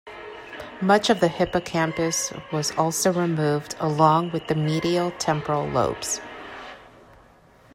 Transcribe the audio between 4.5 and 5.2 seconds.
medial